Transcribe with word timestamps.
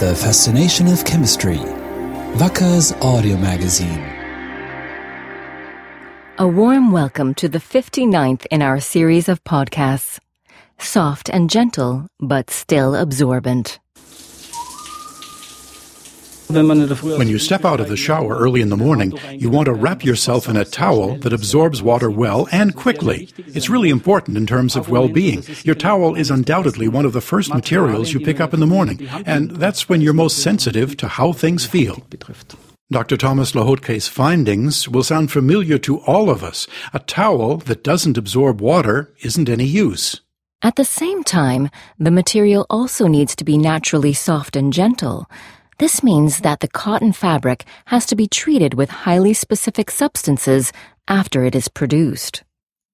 The 0.00 0.16
Fascination 0.16 0.88
of 0.88 1.04
Chemistry. 1.04 1.60
Wacker's 2.36 2.92
audio 2.94 3.36
magazine. 3.36 4.02
A 6.36 6.48
warm 6.48 6.90
welcome 6.90 7.32
to 7.34 7.48
the 7.48 7.60
59th 7.60 8.44
in 8.50 8.60
our 8.60 8.80
series 8.80 9.28
of 9.28 9.44
podcasts. 9.44 10.18
Soft 10.80 11.30
and 11.30 11.48
gentle, 11.48 12.08
but 12.18 12.50
still 12.50 12.96
absorbent. 12.96 13.78
When 16.48 17.28
you 17.28 17.38
step 17.38 17.64
out 17.64 17.80
of 17.80 17.88
the 17.88 17.96
shower 17.96 18.36
early 18.36 18.60
in 18.60 18.68
the 18.68 18.76
morning, 18.76 19.18
you 19.30 19.48
want 19.48 19.66
to 19.66 19.72
wrap 19.72 20.04
yourself 20.04 20.48
in 20.48 20.56
a 20.56 20.64
towel 20.64 21.16
that 21.18 21.32
absorbs 21.32 21.82
water 21.82 22.10
well 22.10 22.48
and 22.52 22.74
quickly. 22.76 23.30
It's 23.38 23.70
really 23.70 23.90
important 23.90 24.36
in 24.36 24.46
terms 24.46 24.76
of 24.76 24.88
well-being. 24.88 25.44
Your 25.62 25.74
towel 25.74 26.14
is 26.14 26.30
undoubtedly 26.30 26.88
one 26.88 27.06
of 27.06 27.12
the 27.12 27.20
first 27.20 27.52
materials 27.52 28.12
you 28.12 28.20
pick 28.20 28.40
up 28.40 28.52
in 28.52 28.60
the 28.60 28.66
morning, 28.66 29.08
and 29.26 29.52
that's 29.52 29.88
when 29.88 30.00
you're 30.00 30.12
most 30.12 30.38
sensitive 30.42 30.96
to 30.98 31.08
how 31.08 31.32
things 31.32 31.64
feel. 31.64 32.06
Dr. 32.90 33.16
Thomas 33.16 33.52
Lahotke's 33.52 34.08
findings 34.08 34.86
will 34.88 35.02
sound 35.02 35.32
familiar 35.32 35.78
to 35.78 36.00
all 36.00 36.28
of 36.28 36.44
us. 36.44 36.66
A 36.92 36.98
towel 36.98 37.56
that 37.56 37.82
doesn't 37.82 38.18
absorb 38.18 38.60
water 38.60 39.14
isn't 39.22 39.48
any 39.48 39.64
use. 39.64 40.20
At 40.62 40.76
the 40.76 40.84
same 40.84 41.24
time, 41.24 41.70
the 41.98 42.10
material 42.10 42.66
also 42.68 43.06
needs 43.06 43.34
to 43.36 43.44
be 43.44 43.56
naturally 43.58 44.12
soft 44.12 44.54
and 44.54 44.72
gentle. 44.72 45.28
This 45.78 46.02
means 46.02 46.40
that 46.40 46.60
the 46.60 46.68
cotton 46.68 47.12
fabric 47.12 47.64
has 47.86 48.06
to 48.06 48.16
be 48.16 48.28
treated 48.28 48.74
with 48.74 48.90
highly 48.90 49.34
specific 49.34 49.90
substances 49.90 50.72
after 51.08 51.44
it 51.44 51.54
is 51.54 51.68
produced. 51.68 52.44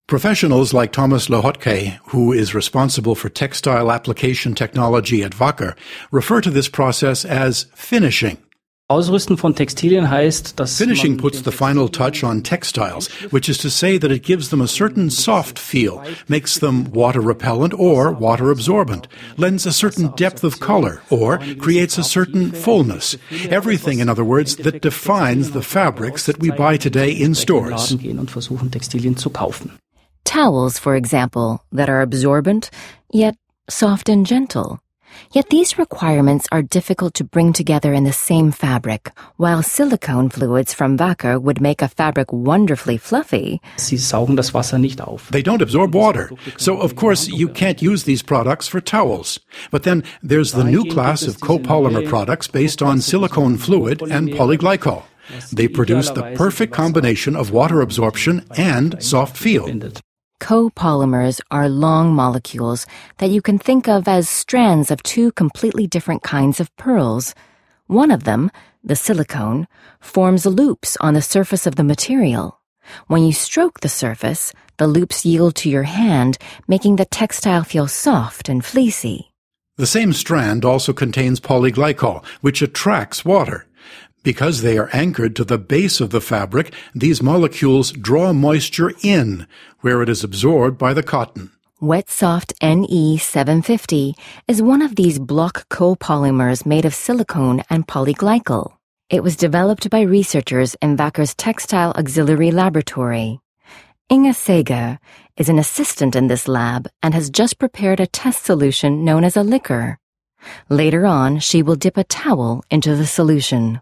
Professionals 0.07 0.73
like 0.73 0.91
Thomas 0.91 1.29
Lahotke, 1.29 1.99
who 2.07 2.33
is 2.33 2.55
responsible 2.55 3.15
for 3.15 3.29
textile 3.29 3.93
application 3.93 4.55
technology 4.55 5.23
at 5.23 5.33
Wacker, 5.33 5.77
refer 6.11 6.41
to 6.41 6.51
this 6.51 6.69
process 6.69 7.25
as 7.25 7.67
finishing. 7.75 8.39
Ausrüsten 8.91 9.37
von 9.37 9.55
Textilien 9.55 10.11
heißt, 10.11 10.59
dass 10.59 10.77
Finishing 10.77 11.17
puts 11.17 11.45
the 11.45 11.53
final 11.53 11.89
touch 11.89 12.25
on 12.25 12.43
textiles, 12.43 13.09
which 13.31 13.49
is 13.49 13.57
to 13.57 13.69
say 13.69 13.97
that 13.97 14.11
it 14.11 14.25
gives 14.25 14.49
them 14.49 14.61
a 14.61 14.67
certain 14.67 15.11
soft 15.11 15.61
feel, 15.61 16.03
makes 16.27 16.59
them 16.59 16.93
water 16.93 17.21
repellent 17.21 17.73
or 17.79 18.11
water 18.11 18.51
absorbent, 18.51 19.07
lends 19.37 19.65
a 19.65 19.71
certain 19.71 20.13
depth 20.17 20.43
of 20.43 20.59
color, 20.59 21.03
or 21.09 21.39
creates 21.61 21.99
a 21.99 22.03
certain 22.03 22.51
fullness. 22.51 23.17
Everything, 23.49 24.01
in 24.01 24.09
other 24.09 24.25
words, 24.25 24.57
that 24.57 24.83
defines 24.83 25.53
the 25.53 25.63
fabrics 25.63 26.27
that 26.27 26.41
we 26.41 26.51
buy 26.51 26.77
today 26.77 27.13
in 27.13 27.37
stores. 27.37 27.97
gehen 27.97 28.19
und 28.19 28.29
versuchen 28.29 28.73
Textilien 28.73 29.17
zu 29.17 29.31
kaufen. 29.31 29.71
Towels, 30.25 30.81
for 30.81 30.97
example, 30.97 31.61
that 31.71 31.89
are 31.89 32.03
absorbent, 32.03 32.71
yet 33.13 33.37
soft 33.69 34.09
and 34.09 34.27
gentle. 34.27 34.81
Yet 35.33 35.51
these 35.51 35.79
requirements 35.79 36.47
are 36.51 36.63
difficult 36.63 37.15
to 37.15 37.25
bring 37.25 37.53
together 37.53 37.93
in 37.93 38.05
the 38.05 38.13
same 38.13 38.51
fabric, 38.53 39.13
while 39.37 39.63
silicone 39.63 40.31
fluids 40.31 40.75
from 40.75 40.97
Wacker 40.97 41.41
would 41.41 41.61
make 41.61 41.83
a 41.83 41.89
fabric 41.89 42.33
wonderfully 42.33 42.99
fluffy. 42.99 43.61
Sie 43.77 43.99
saugen 43.99 44.37
das 44.37 44.53
Wasser 44.53 44.79
nicht 44.79 45.01
auf. 45.01 45.29
They 45.31 45.43
don't 45.43 45.63
absorb 45.63 45.95
water. 45.95 46.31
So, 46.57 46.77
of 46.77 46.97
course, 46.97 47.29
you 47.29 47.49
can't 47.49 47.83
use 47.83 48.05
these 48.05 48.23
products 48.23 48.69
for 48.69 48.81
towels. 48.81 49.41
But 49.71 49.85
then 49.85 50.03
there's 50.23 50.53
the 50.53 50.65
new 50.65 50.85
class 50.85 51.27
of 51.27 51.41
copolymer 51.41 52.07
products 52.09 52.49
based 52.49 52.83
on 52.83 53.01
silicone 53.01 53.57
fluid 53.57 54.03
and 54.03 54.31
polyglycol. 54.31 55.05
They 55.53 55.69
produce 55.69 56.11
the 56.11 56.35
perfect 56.37 56.73
combination 56.73 57.37
of 57.37 57.53
water 57.53 57.81
absorption 57.81 58.45
and 58.57 59.01
soft 59.03 59.37
feel. 59.37 59.69
Copolymers 60.41 61.41
are 61.51 61.69
long 61.69 62.15
molecules 62.15 62.87
that 63.19 63.31
you 63.31 63.43
can 63.43 63.59
think 63.59 63.87
of 63.87 64.09
as 64.09 64.29
strands 64.29 64.91
of 64.91 65.03
two 65.03 65.31
completely 65.33 65.87
different 65.87 66.23
kinds 66.23 66.59
of 66.59 66.75
pearls. 66.77 67.35
One 67.87 68.11
of 68.11 68.25
them, 68.25 68.51
the 68.83 68.97
silicone, 68.97 69.69
forms 70.01 70.47
loops 70.47 70.97
on 71.01 71.15
the 71.15 71.23
surface 71.23 71.67
of 71.67 71.77
the 71.77 71.85
material. 71.85 72.59
When 73.07 73.23
you 73.23 73.33
stroke 73.33 73.81
the 73.81 73.89
surface, 73.89 74.53
the 74.79 74.87
loops 74.87 75.27
yield 75.27 75.55
to 75.57 75.71
your 75.71 75.85
hand, 75.85 76.39
making 76.67 76.97
the 76.97 77.05
textile 77.05 77.63
feel 77.63 77.87
soft 77.87 78.49
and 78.49 78.65
fleecy. 78.65 79.31
The 79.77 79.87
same 79.87 80.13
strand 80.13 80.65
also 80.65 80.93
contains 80.93 81.39
polyglycol, 81.39 82.25
which 82.41 82.63
attracts 82.63 83.25
water. 83.25 83.67
Because 84.23 84.61
they 84.61 84.77
are 84.77 84.91
anchored 84.93 85.35
to 85.37 85.45
the 85.45 85.57
base 85.57 85.99
of 85.99 86.11
the 86.11 86.21
fabric, 86.21 86.75
these 86.95 87.23
molecules 87.23 87.91
draw 87.93 88.35
moisture 88.35 88.93
in, 89.03 89.47
where 89.81 90.03
it 90.03 90.11
is 90.11 90.23
absorbed 90.23 90.77
by 90.77 90.93
the 90.93 91.03
cotton. 91.03 91.51
Wetsoft 91.81 92.53
NE750 92.61 94.13
is 94.47 94.61
one 94.61 94.83
of 94.83 94.97
these 94.97 95.19
block 95.19 95.67
copolymers 95.71 96.67
made 96.67 96.85
of 96.85 96.95
silicone 96.95 97.63
and 97.71 97.89
polyglycol. 97.89 98.75
It 99.09 99.23
was 99.23 99.37
developed 99.37 99.89
by 99.89 100.03
researchers 100.03 100.77
in 100.83 100.99
Wacker's 100.99 101.35
Textile 101.35 101.93
Auxiliary 101.97 102.51
Laboratory. 102.51 103.41
Inge 104.11 104.37
Seger 104.37 104.99
is 105.39 105.49
an 105.49 105.59
assistant 105.59 106.15
in 106.15 106.27
this 106.27 106.47
lab 106.47 106.89
and 107.03 107.15
has 107.15 107.31
just 107.31 107.59
prepared 107.59 108.01
a 108.01 108.07
test 108.07 108.45
solution 108.45 109.03
known 109.03 109.25
as 109.25 109.39
a 109.39 109.43
liquor. 109.43 109.99
Later 110.69 111.07
on, 111.07 111.39
she 111.39 111.63
will 111.63 111.77
dip 111.77 111.97
a 111.97 112.05
towel 112.05 112.63
into 112.71 112.95
the 112.95 113.07
solution. 113.07 113.81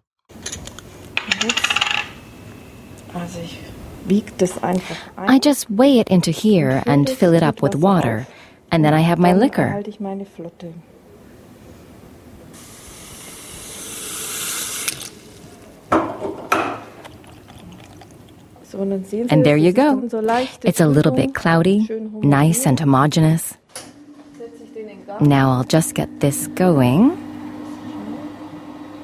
I 5.16 5.38
just 5.38 5.70
weigh 5.70 5.98
it 5.98 6.08
into 6.08 6.30
here 6.30 6.82
and 6.86 7.08
fill 7.08 7.34
it 7.34 7.42
up 7.42 7.62
with 7.62 7.74
water, 7.74 8.26
and 8.70 8.84
then 8.84 8.94
I 8.94 9.00
have 9.00 9.18
my 9.18 9.32
liquor. 9.32 9.68
halte 9.68 9.90
ich 9.90 10.00
meine 10.00 10.24
Flotte. 10.24 10.72
So, 18.70 18.78
und 18.78 18.90
dann 18.90 19.04
sehen 19.04 19.30
And 19.30 19.44
there 19.44 19.56
you 19.56 19.72
go. 19.72 20.00
dann 20.00 20.10
So 20.10 20.20
leichte 20.20 20.68
It's 20.68 20.80
a 20.80 20.86
little 20.86 21.12
bit 21.12 21.34
cloudy, 21.34 21.88
nice 22.22 22.66
and 22.66 22.78
homogeneous. 22.80 23.56
Setze 24.38 24.64
ich 24.64 24.72
den 24.74 24.88
in 24.88 25.06
Gang. 25.06 25.26
Now 25.26 25.58
I'll 25.58 25.66
just 25.68 25.94
get 25.94 26.20
this 26.20 26.48
going. 26.54 27.27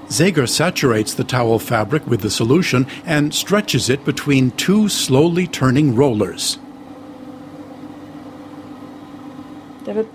Zager 0.09 0.49
saturates 0.49 1.15
the 1.15 1.25
towel 1.25 1.59
fabric 1.59 2.07
with 2.07 2.21
the 2.21 2.31
solution 2.31 2.87
and 3.05 3.35
stretches 3.35 3.89
it 3.89 4.05
between 4.05 4.51
two 4.53 4.89
slowly 4.89 5.47
turning 5.47 5.95
rollers. 5.95 6.59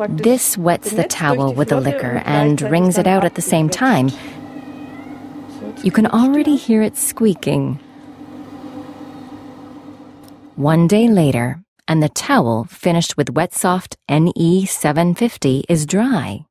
This 0.09 0.57
wets 0.57 0.91
the 0.91 1.03
towel 1.03 1.53
with 1.53 1.69
the 1.69 1.79
liquor 1.79 2.23
and 2.25 2.61
wrings 2.61 2.97
it 2.97 3.05
out 3.05 3.23
at 3.23 3.35
the 3.35 3.41
same 3.41 3.69
time. 3.69 4.09
You 5.83 5.91
can 5.91 6.07
already 6.07 6.55
hear 6.55 6.81
it 6.81 6.97
squeaking. 6.97 7.79
One 10.55 10.87
day 10.87 11.07
later, 11.07 11.61
and 11.87 12.03
the 12.03 12.09
towel, 12.09 12.65
finished 12.65 13.15
with 13.15 13.33
Wetsoft 13.33 13.95
NE750, 14.09 15.63
is 15.69 15.85
dry. 15.85 16.45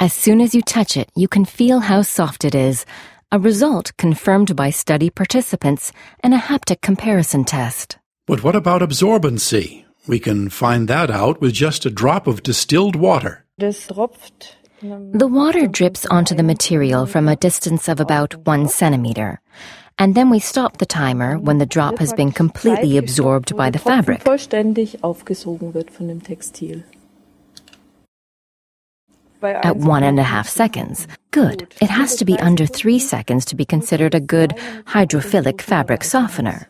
As 0.00 0.14
soon 0.14 0.40
as 0.40 0.54
you 0.54 0.62
touch 0.62 0.96
it, 0.96 1.10
you 1.14 1.28
can 1.28 1.44
feel 1.44 1.80
how 1.80 2.00
soft 2.00 2.46
it 2.46 2.54
is, 2.54 2.86
a 3.30 3.38
result 3.38 3.92
confirmed 3.98 4.56
by 4.56 4.70
study 4.70 5.10
participants 5.10 5.92
in 6.24 6.32
a 6.32 6.38
haptic 6.38 6.80
comparison 6.80 7.44
test. 7.44 7.98
But 8.26 8.42
what 8.42 8.56
about 8.56 8.80
absorbency? 8.80 9.84
We 10.08 10.18
can 10.18 10.48
find 10.48 10.88
that 10.88 11.10
out 11.10 11.42
with 11.42 11.52
just 11.52 11.84
a 11.84 11.90
drop 11.90 12.26
of 12.26 12.42
distilled 12.42 12.96
water. 12.96 13.44
Das 13.58 13.88
tropft 13.88 14.56
in 14.80 14.90
einem 14.90 15.18
The 15.18 15.28
water 15.28 15.66
drips 15.66 16.06
onto 16.06 16.34
the 16.34 16.42
material 16.42 17.04
from 17.04 17.28
a 17.28 17.36
distance 17.36 17.86
of 17.86 18.00
about 18.00 18.46
one 18.46 18.68
centimeter, 18.68 19.42
and 19.98 20.14
then 20.14 20.30
we 20.30 20.38
stop 20.38 20.78
the 20.78 20.86
timer 20.86 21.38
when 21.38 21.58
the 21.58 21.66
drop 21.66 21.98
has 21.98 22.14
been 22.14 22.32
completely 22.32 22.96
absorbed 22.96 23.54
by 23.54 23.68
the 23.68 23.78
fabric. 23.78 24.24
At 29.42 29.76
one 29.76 30.02
and 30.02 30.18
a 30.18 30.22
half 30.22 30.48
seconds. 30.48 31.06
Good. 31.30 31.74
It 31.80 31.90
has 31.90 32.16
to 32.16 32.24
be 32.24 32.38
under 32.38 32.66
three 32.66 32.98
seconds 32.98 33.44
to 33.46 33.56
be 33.56 33.64
considered 33.64 34.14
a 34.14 34.20
good 34.20 34.50
hydrophilic 34.86 35.60
fabric 35.60 36.04
softener. 36.04 36.68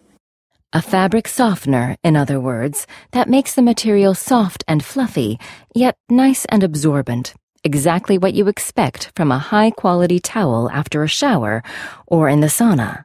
A 0.73 0.81
fabric 0.81 1.27
softener, 1.27 1.97
in 2.05 2.15
other 2.15 2.39
words, 2.39 2.87
that 3.11 3.29
makes 3.29 3.55
the 3.55 3.63
material 3.63 4.15
soft 4.15 4.63
and 4.69 4.85
fluffy, 4.85 5.41
yet 5.75 5.97
nice 6.09 6.45
and 6.45 6.63
absorbent. 6.63 7.35
Exactly 7.65 8.19
what 8.19 8.35
you 8.35 8.47
expect 8.47 9.11
from 9.17 9.33
a 9.33 9.39
high 9.39 9.73
quality 9.73 10.21
towel 10.21 10.71
after 10.71 11.03
a 11.03 11.09
shower 11.09 11.63
or 12.07 12.29
in 12.29 12.41
the 12.41 12.47
sauna. 12.47 13.05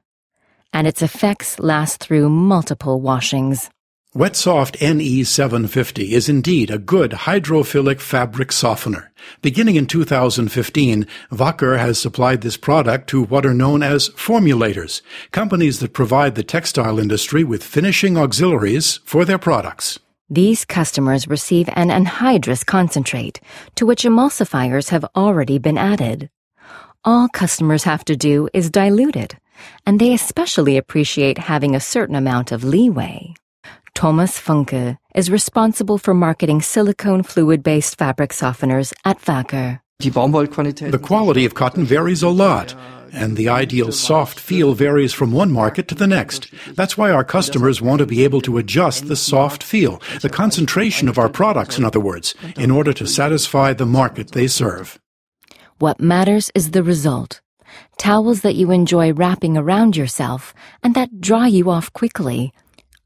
And 0.72 0.86
its 0.86 1.02
effects 1.02 1.58
last 1.58 2.00
through 2.00 2.30
multiple 2.30 3.02
washings. 3.02 3.70
Wetsoft 4.16 4.78
NE750 4.78 6.12
is 6.12 6.30
indeed 6.30 6.72
a 6.72 6.78
good 6.78 7.12
hydrophilic 7.12 8.00
fabric 8.00 8.54
softener. 8.54 9.12
Beginning 9.42 9.76
in 9.76 9.88
2015, 9.88 11.06
Wacker 11.34 11.78
has 11.78 12.00
supplied 12.00 12.40
this 12.40 12.56
product 12.56 13.10
to 13.10 13.26
what 13.26 13.46
are 13.46 13.54
known 13.54 13.84
as 13.84 14.08
formulators, 14.12 15.02
companies 15.32 15.82
that 15.82 15.92
provide 15.92 16.36
the 16.36 16.44
textile 16.44 16.98
industry 16.98 17.44
with 17.44 17.62
finishing 17.62 18.18
auxiliaries 18.18 19.02
for 19.04 19.26
their 19.26 19.38
products. 19.38 20.00
These 20.30 20.64
customers 20.64 21.28
receive 21.28 21.68
an 21.74 21.90
anhydrous 21.90 22.66
concentrate, 22.66 23.42
to 23.76 23.86
which 23.86 24.04
emulsifiers 24.04 24.92
have 24.92 25.04
already 25.14 25.58
been 25.58 25.78
added. 25.78 26.30
All 27.04 27.28
customers 27.28 27.84
have 27.84 28.06
to 28.06 28.16
do 28.16 28.48
is 28.54 28.70
dilute 28.70 29.18
it, 29.18 29.36
and 29.86 30.00
they 30.00 30.14
especially 30.14 30.78
appreciate 30.78 31.38
having 31.38 31.76
a 31.76 31.82
certain 31.82 32.16
amount 32.16 32.54
of 32.54 32.64
leeway. 32.64 33.35
Thomas 33.96 34.38
Funke 34.38 34.98
is 35.16 35.32
responsible 35.32 35.98
for 35.98 36.14
marketing 36.14 36.62
silicone 36.62 37.24
fluid-based 37.24 37.98
fabric 37.98 38.32
softeners 38.32 38.94
at 39.06 39.22
Wacker. 39.22 39.80
The 40.00 41.00
quality 41.02 41.46
of 41.46 41.54
cotton 41.54 41.86
varies 41.86 42.22
a 42.22 42.28
lot, 42.28 42.76
and 43.14 43.38
the 43.38 43.48
ideal 43.48 43.94
soft 43.94 44.38
feel 44.38 44.74
varies 44.74 45.14
from 45.14 45.32
one 45.32 45.50
market 45.50 45.88
to 45.88 45.96
the 45.96 46.08
next. 46.08 46.52
That's 46.76 46.98
why 46.98 47.10
our 47.10 47.24
customers 47.24 47.82
want 47.82 48.00
to 48.00 48.06
be 48.06 48.26
able 48.26 48.42
to 48.42 48.58
adjust 48.58 49.08
the 49.08 49.16
soft 49.16 49.64
feel, 49.64 50.02
the 50.22 50.30
concentration 50.30 51.08
of 51.08 51.18
our 51.18 51.30
products, 51.30 51.78
in 51.78 51.86
other 51.86 52.02
words, 52.02 52.36
in 52.58 52.72
order 52.72 52.92
to 52.92 53.08
satisfy 53.08 53.72
the 53.72 53.86
market 53.86 54.32
they 54.32 54.48
serve. 54.48 55.00
What 55.80 56.02
matters 56.02 56.52
is 56.54 56.72
the 56.72 56.84
result. 56.84 57.40
Towels 57.98 58.42
that 58.42 58.56
you 58.56 58.72
enjoy 58.72 59.14
wrapping 59.14 59.58
around 59.58 59.96
yourself 59.96 60.54
and 60.84 60.94
that 60.96 61.22
dry 61.22 61.48
you 61.48 61.70
off 61.70 61.92
quickly. 61.94 62.52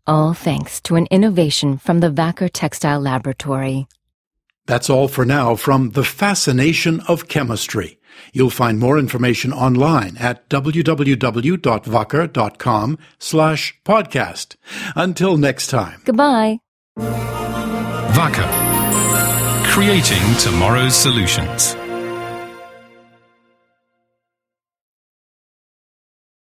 All 0.10 0.34
thanks 0.34 0.82
to 0.82 0.96
an 0.96 1.08
innovation 1.12 1.78
from 1.78 2.00
the 2.00 2.10
Wacker 2.10 2.50
Textile 2.52 3.00
Laboratory. 3.00 3.88
That's 4.66 4.90
all 4.90 5.08
for 5.08 5.24
now 5.24 5.56
from 5.56 5.92
The 5.92 6.04
Fascination 6.04 7.02
of 7.02 7.28
Chemistry. 7.28 8.00
You'll 8.34 8.50
find 8.50 8.80
more 8.80 8.98
information 8.98 9.54
online 9.54 10.18
at 10.18 10.50
www.wacker.com 10.50 12.98
slash 13.20 13.80
podcast. 13.86 14.56
Until 14.96 15.38
next 15.38 15.68
time. 15.68 16.02
Goodbye. 16.06 16.58
Wacker. 18.18 18.50
Creating 19.66 20.36
tomorrow's 20.40 20.96
solutions. 20.96 21.76